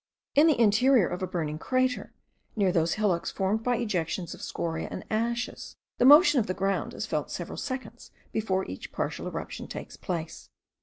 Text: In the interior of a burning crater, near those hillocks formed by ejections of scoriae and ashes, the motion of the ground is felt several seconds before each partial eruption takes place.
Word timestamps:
In 0.33 0.47
the 0.47 0.59
interior 0.59 1.07
of 1.07 1.21
a 1.21 1.27
burning 1.27 1.59
crater, 1.59 2.11
near 2.55 2.71
those 2.71 2.95
hillocks 2.95 3.29
formed 3.29 3.61
by 3.63 3.77
ejections 3.77 4.33
of 4.33 4.41
scoriae 4.41 4.87
and 4.89 5.03
ashes, 5.11 5.75
the 5.99 6.05
motion 6.05 6.39
of 6.39 6.47
the 6.47 6.55
ground 6.55 6.95
is 6.95 7.05
felt 7.05 7.29
several 7.29 7.57
seconds 7.59 8.09
before 8.31 8.65
each 8.65 8.91
partial 8.91 9.27
eruption 9.27 9.67
takes 9.67 9.97
place. 9.97 10.49